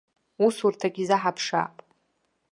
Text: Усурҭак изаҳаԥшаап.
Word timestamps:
Усурҭак 0.45 0.95
изаҳаԥшаап. 1.03 1.75